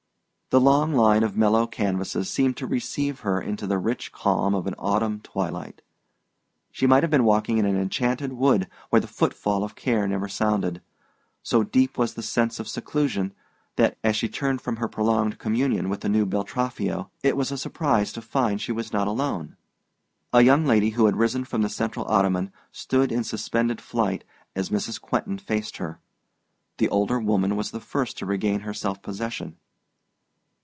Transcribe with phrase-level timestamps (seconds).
[0.53, 4.67] The long line of mellow canvases seemed to receive her into the rich calm of
[4.67, 5.81] an autumn twilight.
[6.73, 10.27] She might have been walking in an enchanted wood where the footfall of care never
[10.27, 10.81] sounded.
[11.41, 13.33] So deep was the sense of seclusion
[13.77, 17.57] that, as she turned from her prolonged communion with the new Beltraffio, it was a
[17.57, 19.55] surprise to find she was not alone.
[20.33, 24.69] A young lady who had risen from the central ottoman stood in suspended flight as
[24.69, 24.99] Mrs.
[24.99, 25.99] Quentin faced her.
[26.77, 29.55] The older woman was the first to regain her self possession.